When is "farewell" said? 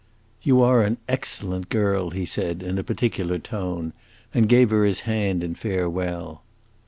5.53-6.41